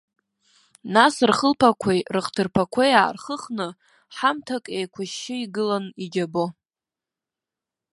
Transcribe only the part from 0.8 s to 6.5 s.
Нас, рхылԥақәеи рыхҭарԥақәеи аархыхны, ҳамҭак еиқәышьшьы игылан, иџьабо.